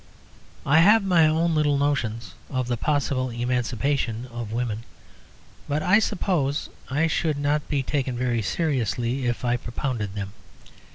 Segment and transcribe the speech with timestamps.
[0.65, 4.81] I have my own little notions of the possible emancipation of women;
[5.67, 10.33] but I suppose I should not be taken very seriously if I propounded them.